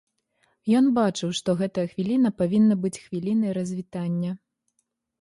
Ён 0.79 0.85
бачыў, 0.99 1.29
што 1.41 1.55
гэтая 1.61 1.85
хвіліна 1.93 2.29
павінна 2.41 2.81
быць 2.87 2.95
хвілінай 3.05 3.51
развітання. 3.63 4.31